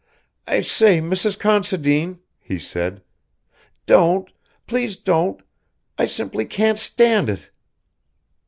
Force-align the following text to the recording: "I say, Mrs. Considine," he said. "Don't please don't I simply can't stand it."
"I 0.47 0.61
say, 0.61 0.99
Mrs. 0.99 1.37
Considine," 1.37 2.21
he 2.39 2.57
said. 2.57 3.03
"Don't 3.85 4.31
please 4.65 4.95
don't 4.95 5.39
I 5.95 6.07
simply 6.07 6.45
can't 6.45 6.79
stand 6.79 7.29
it." 7.29 7.51